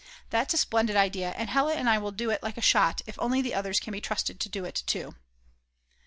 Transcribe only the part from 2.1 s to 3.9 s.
do it like a shot if only the others